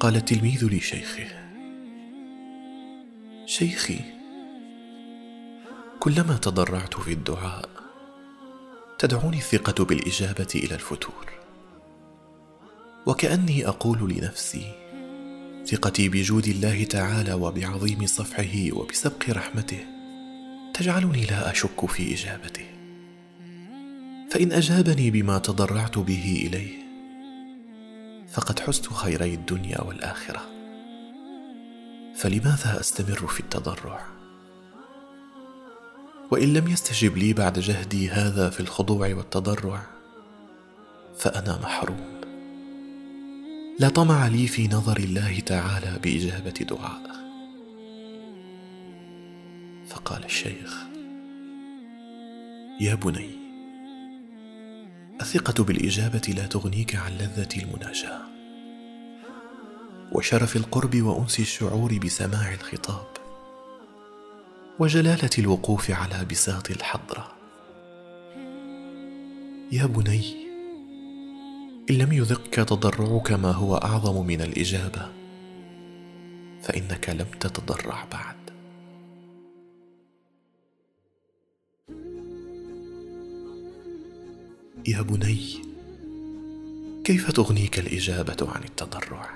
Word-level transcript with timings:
قال 0.00 0.16
التلميذ 0.16 0.66
لشيخه 0.66 1.26
شيخي 3.46 4.00
كلما 6.00 6.36
تضرعت 6.36 6.94
في 6.94 7.12
الدعاء 7.12 7.68
تدعوني 8.98 9.36
الثقة 9.36 9.84
بالإجابة 9.84 10.48
إلى 10.54 10.74
الفتور. 10.74 11.32
وكأني 13.06 13.68
أقول 13.68 14.10
لنفسي 14.10 14.72
ثقتي 15.66 16.08
بجود 16.08 16.46
الله 16.46 16.84
تعالى 16.84 17.32
وبعظيم 17.32 18.06
صفحه 18.06 18.72
وبسبق 18.72 19.30
رحمته 19.30 19.86
تجعلني 20.74 21.24
لا 21.24 21.50
أشك 21.50 21.86
في 21.86 22.14
إجابته. 22.14 22.71
فإن 24.32 24.52
أجابني 24.52 25.10
بما 25.10 25.38
تضرعت 25.38 25.98
به 25.98 26.46
إليه 26.46 26.78
فقد 28.28 28.60
حزت 28.60 28.92
خيري 28.92 29.34
الدنيا 29.34 29.80
والآخرة. 29.80 30.40
فلماذا 32.16 32.80
أستمر 32.80 33.26
في 33.26 33.40
التضرع؟ 33.40 34.06
وإن 36.30 36.52
لم 36.52 36.68
يستجب 36.68 37.16
لي 37.16 37.32
بعد 37.32 37.58
جهدي 37.58 38.10
هذا 38.10 38.50
في 38.50 38.60
الخضوع 38.60 39.14
والتضرع 39.14 39.86
فأنا 41.18 41.58
محروم. 41.62 42.20
لا 43.78 43.88
طمع 43.88 44.26
لي 44.26 44.46
في 44.46 44.68
نظر 44.68 44.96
الله 44.96 45.40
تعالى 45.40 45.98
بإجابة 46.02 46.50
دعائه 46.50 47.12
فقال 49.88 50.24
الشيخ 50.24 50.78
يا 52.80 52.94
بني 52.94 53.41
الثقة 55.22 55.64
بالإجابة 55.64 56.34
لا 56.36 56.46
تغنيك 56.46 56.96
عن 56.96 57.12
لذة 57.12 57.48
المناجاة. 57.62 58.20
وشرف 60.12 60.56
القرب 60.56 61.02
وأنس 61.02 61.40
الشعور 61.40 61.98
بسماع 61.98 62.54
الخطاب. 62.54 63.06
وجلالة 64.78 65.30
الوقوف 65.38 65.90
على 65.90 66.24
بساط 66.24 66.70
الحضرة. 66.70 67.32
يا 69.72 69.86
بني 69.86 70.42
إن 71.90 71.94
لم 71.94 72.12
يذقك 72.12 72.54
تضرعك 72.54 73.32
ما 73.32 73.52
هو 73.52 73.76
أعظم 73.76 74.26
من 74.26 74.40
الإجابة 74.40 75.08
فإنك 76.62 77.08
لم 77.08 77.26
تتضرع 77.40 78.04
بعد. 78.12 78.31
يا 84.86 85.02
بني 85.02 85.62
كيف 87.04 87.30
تغنيك 87.30 87.78
الإجابة 87.78 88.36
عن 88.50 88.64
التضرع؟ 88.64 89.30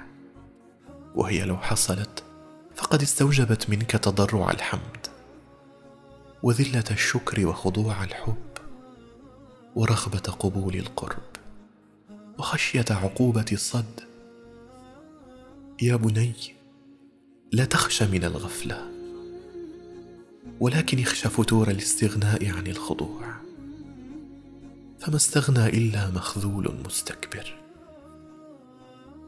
وهي 1.15 1.45
لو 1.45 1.57
حصلت 1.57 2.25
فقد 2.75 3.03
استوجبت 3.03 3.71
منك 3.71 3.91
تضرع 3.91 4.51
الحمد 4.51 5.07
وذلة 6.43 6.85
الشكر 6.91 7.47
وخضوع 7.47 8.05
الحب 8.05 8.45
ورغبة 9.77 10.19
قبول 10.19 10.75
القرب 10.75 11.23
وخشية 12.39 12.85
عقوبة 12.91 13.47
الصد. 13.53 14.01
يا 15.83 15.97
بني 15.97 16.33
لا 17.53 17.65
تخش 17.65 18.03
من 18.03 18.25
الغفلة 18.25 18.91
ولكن 20.61 20.99
اخش 20.99 21.27
فتور 21.27 21.71
الاستغناء 21.71 22.49
عن 22.49 22.67
الخضوع. 22.67 23.46
فما 25.07 25.17
استغنى 25.17 25.67
إلا 25.69 26.11
مخذول 26.11 26.83
مستكبر؟ 26.85 27.55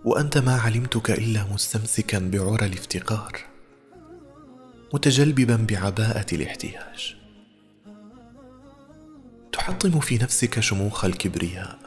وأنت 0.04 0.38
ما 0.38 0.56
علمتك 0.60 1.10
إلا 1.10 1.44
مستمسكا 1.44 2.18
بعرى 2.18 2.66
الافتقار 2.66 3.40
متجلببا 4.94 5.56
بعباءة 5.56 6.34
الاحتياج. 6.34 7.16
تحطم 9.52 10.00
في 10.00 10.18
نفسك 10.18 10.60
شموخ 10.60 11.04
الكبرياء 11.04 11.78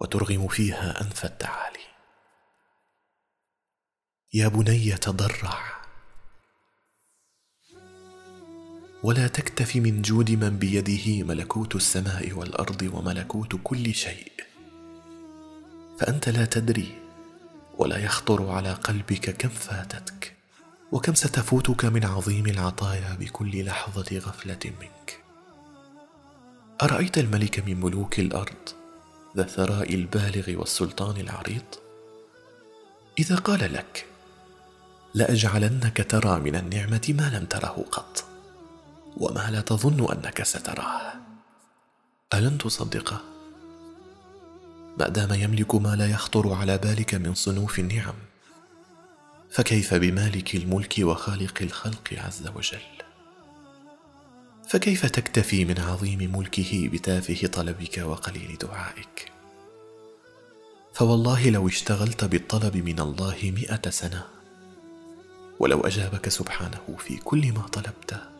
وترغم 0.00 0.48
فيها 0.48 1.00
أنف 1.00 1.24
التعالي. 1.24 1.86
يا 4.34 4.48
بني 4.48 4.90
تضرع 4.96 5.75
ولا 9.02 9.28
تكتف 9.28 9.76
من 9.76 10.02
جود 10.02 10.30
من 10.30 10.58
بيده 10.58 11.22
ملكوت 11.24 11.76
السماء 11.76 12.32
والأرض 12.32 12.90
وملكوت 12.92 13.56
كل 13.64 13.94
شيء. 13.94 14.32
فأنت 16.00 16.28
لا 16.28 16.44
تدري 16.44 16.98
ولا 17.78 17.98
يخطر 17.98 18.50
على 18.50 18.72
قلبك 18.72 19.30
كم 19.30 19.48
فاتتك 19.48 20.36
وكم 20.92 21.14
ستفوتك 21.14 21.84
من 21.84 22.04
عظيم 22.04 22.46
العطايا 22.46 23.16
بكل 23.20 23.64
لحظة 23.64 24.18
غفلة 24.18 24.58
منك. 24.80 25.20
أرأيت 26.82 27.18
الملك 27.18 27.68
من 27.68 27.80
ملوك 27.80 28.18
الأرض 28.18 28.68
ذا 29.36 29.42
الثراء 29.42 29.94
البالغ 29.94 30.60
والسلطان 30.60 31.16
العريض؟ 31.16 31.64
إذا 33.18 33.36
قال 33.36 33.72
لك 33.72 34.06
لأجعلنك 35.14 36.06
ترى 36.10 36.40
من 36.40 36.54
النعمة 36.56 37.14
ما 37.18 37.38
لم 37.38 37.44
تره 37.44 37.84
قط. 37.92 38.35
وما 39.16 39.50
لا 39.50 39.60
تظن 39.60 40.12
أنك 40.12 40.42
ستراه. 40.42 41.12
الن 42.34 42.58
تصدقه 42.58 43.20
ما 44.98 45.08
دام 45.08 45.32
يملك 45.32 45.74
ما 45.74 45.96
لا 45.96 46.06
يخطر 46.10 46.52
على 46.52 46.78
بالك 46.78 47.14
من 47.14 47.34
صنوف 47.34 47.78
النعم 47.78 48.14
فكيف 49.50 49.94
بمالك 49.94 50.54
الملك 50.54 50.94
وخالق 50.98 51.58
الخلق 51.62 52.12
عز 52.12 52.48
وجل؟ 52.56 52.78
فكيف 54.68 55.06
تكتفي 55.06 55.64
من 55.64 55.80
عظيم 55.80 56.36
ملكه 56.38 56.88
بتافه 56.88 57.46
طلبك 57.46 57.98
وقليل 57.98 58.58
دعائك؟ 58.60 59.32
فوالله 60.94 61.50
لو 61.50 61.68
اشتغلت 61.68 62.24
بالطلب 62.24 62.76
من 62.76 63.00
الله 63.00 63.38
مئة 63.42 63.90
سنة 63.90 64.24
ولو 65.58 65.80
أجابك 65.80 66.28
سبحانه 66.28 66.96
في 66.98 67.16
كل 67.16 67.52
ما 67.52 67.62
طلبته 67.62 68.35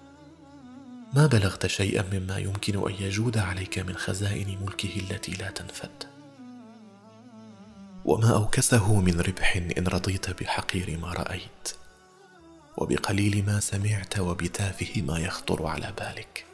ما 1.17 1.27
بلغت 1.27 1.67
شيئا 1.67 2.05
مما 2.13 2.39
يمكن 2.39 2.89
أن 2.89 2.95
يجود 3.01 3.39
عليك 3.39 3.79
من 3.79 3.97
خزائن 3.97 4.59
ملكه 4.63 5.01
التي 5.11 5.33
لا 5.33 5.51
تنفد. 5.51 6.05
وما 8.05 8.35
أوكسه 8.35 9.01
من 9.01 9.21
ربح 9.21 9.57
إن 9.79 9.87
رضيت 9.87 10.43
بحقير 10.43 10.99
ما 10.99 11.13
رأيت 11.13 11.69
وبقليل 12.77 13.45
ما 13.47 13.61
سمعت 13.61 14.19
وبتافه 14.19 15.03
ما 15.03 15.19
يخطر 15.19 15.67
على 15.67 15.93
بالك. 15.99 16.45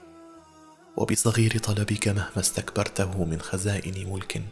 وبصغير 0.96 1.58
طلبك 1.58 2.08
مهما 2.08 2.38
استكبرته 2.38 3.24
من 3.24 3.40
خزائن 3.40 4.12
ملك 4.12 4.42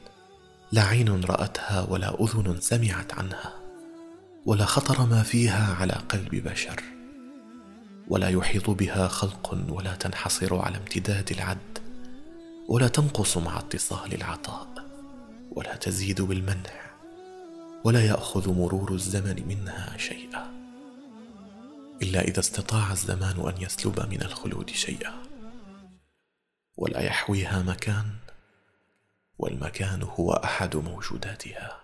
لا 0.72 0.82
عين 0.82 1.24
رأتها 1.24 1.86
ولا 1.88 2.24
أذن 2.24 2.60
سمعت 2.60 3.14
عنها 3.14 3.54
ولا 4.46 4.64
خطر 4.64 5.06
ما 5.06 5.22
فيها 5.22 5.74
على 5.74 5.92
قلب 5.92 6.34
بشر. 6.34 6.99
ولا 8.10 8.28
يحيط 8.28 8.70
بها 8.70 9.08
خلق 9.08 9.54
ولا 9.68 9.94
تنحصر 9.94 10.58
على 10.58 10.76
امتداد 10.76 11.30
العد 11.30 11.78
ولا 12.68 12.88
تنقص 12.88 13.36
مع 13.36 13.58
اتصال 13.58 14.14
العطاء 14.14 14.68
ولا 15.50 15.76
تزيد 15.76 16.22
بالمنع 16.22 16.90
ولا 17.84 18.06
يأخذ 18.06 18.52
مرور 18.52 18.92
الزمن 18.92 19.48
منها 19.48 19.96
شيئا. 19.98 20.50
إلا 22.02 22.20
إذا 22.20 22.40
استطاع 22.40 22.92
الزمان 22.92 23.48
أن 23.48 23.62
يسلب 23.62 24.00
من 24.00 24.22
الخلود 24.22 24.70
شيئا. 24.70 25.14
ولا 26.76 27.00
يحويها 27.00 27.62
مكان 27.62 28.10
والمكان 29.38 30.02
هو 30.02 30.32
أحد 30.32 30.76
موجوداتها. 30.76 31.80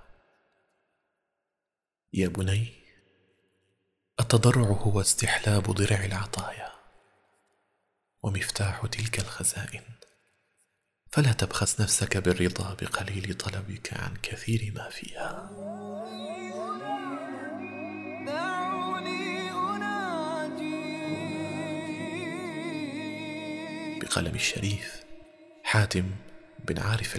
يا 2.13 2.29
بني 2.29 2.86
التضرع 4.21 4.63
هو 4.63 5.01
استحلاب 5.01 5.71
ضرع 5.71 6.05
العطايا 6.05 6.73
ومفتاح 8.23 8.87
تلك 8.87 9.19
الخزائن. 9.19 9.83
فلا 11.13 11.33
تبخس 11.33 11.81
نفسك 11.81 12.17
بالرضا 12.17 12.75
بقليل 12.75 13.35
طلبك 13.35 13.93
عن 13.93 14.17
كثير 14.23 14.73
ما 14.75 14.91
فيها. 14.91 15.51
بقلم 24.01 24.35
الشريف 24.35 25.05
حاتم 25.65 26.11
بن 26.65 26.79
عارف 26.79 27.17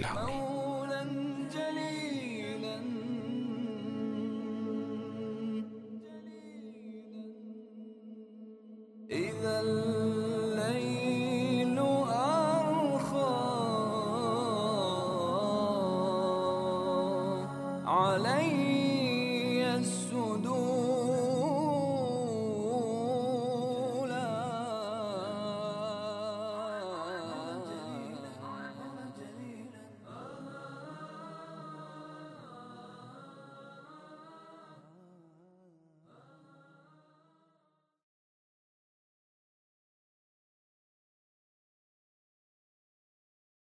the 9.48 9.97